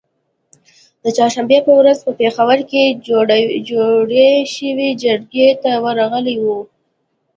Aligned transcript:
د 1.03 1.05
چهارشنبې 1.15 1.59
په 1.65 1.71
ورځ 1.79 1.97
په 2.05 2.11
پیښور 2.19 2.57
کې 2.69 2.83
جوړی 3.69 4.31
شوې 4.55 4.89
جرګې 5.03 5.49
ته 5.63 5.71
ورغلي 5.83 6.35
وو 6.43 6.59